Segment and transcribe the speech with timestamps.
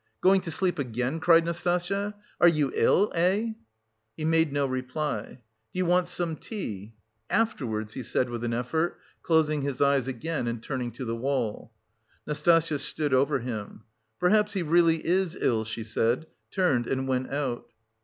[0.19, 2.15] "Going to sleep again," cried Nastasya.
[2.39, 3.49] "Are you ill, eh?"
[4.17, 5.33] He made no reply.
[5.73, 6.95] "Do you want some tea?"
[7.29, 11.71] "Afterwards," he said with an effort, closing his eyes again and turning to the wall.
[12.25, 13.83] Nastasya stood over him.
[14.19, 17.67] "Perhaps he really is ill," she said, turned and went out.